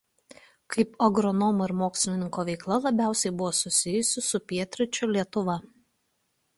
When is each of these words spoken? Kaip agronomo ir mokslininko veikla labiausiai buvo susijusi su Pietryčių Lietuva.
Kaip 0.75 0.95
agronomo 1.07 1.67
ir 1.69 1.73
mokslininko 1.83 2.47
veikla 2.49 2.79
labiausiai 2.87 3.35
buvo 3.43 3.53
susijusi 3.61 4.27
su 4.33 4.45
Pietryčių 4.51 5.15
Lietuva. 5.15 5.63